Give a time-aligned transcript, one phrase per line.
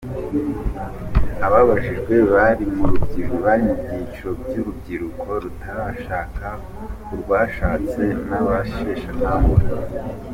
[1.45, 6.47] Ababajijwe bari mu byiciro by’urubyiruko rutarashaka,
[7.13, 9.65] urwashatse n’abasheshakanguhe.